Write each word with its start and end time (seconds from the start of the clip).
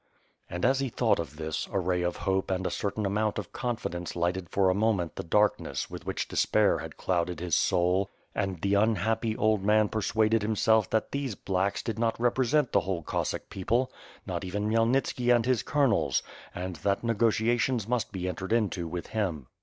And 0.49 0.65
as 0.65 0.79
he 0.79 0.89
thought 0.89 1.19
of 1.19 1.35
this, 1.35 1.67
a 1.71 1.77
ray 1.77 2.01
of 2.01 2.15
hope 2.25 2.49
and 2.49 2.65
a 2.65 2.71
certain 2.71 3.05
amount 3.05 3.37
of 3.37 3.53
confidence 3.53 4.15
lightened 4.15 4.49
for 4.49 4.71
a 4.71 4.73
moment 4.73 5.15
the 5.15 5.21
darkness 5.21 5.91
with 5.91 6.07
which 6.07 6.27
despair 6.27 6.79
had 6.79 6.97
clouded 6.97 7.39
his 7.39 7.55
soul, 7.55 8.09
and 8.33 8.59
the 8.61 8.73
unhappy 8.73 9.37
old 9.37 9.63
man 9.63 9.89
persuaded 9.89 10.41
himself 10.41 10.89
that 10.89 11.11
these 11.11 11.35
'^blacks" 11.35 11.83
did 11.83 11.99
not 11.99 12.19
represent 12.19 12.71
the 12.71 12.79
whole 12.79 13.03
Cossack 13.03 13.47
people, 13.51 13.91
not 14.25 14.43
even 14.43 14.69
Khmyelnitski 14.71 15.31
and 15.35 15.45
his 15.45 15.61
colonels, 15.61 16.23
and 16.55 16.77
that 16.77 17.03
negotiations 17.03 17.87
must 17.87 18.11
be 18.11 18.27
entered 18.27 18.51
into 18.51 18.87
with 18.87 19.05
him. 19.05 19.45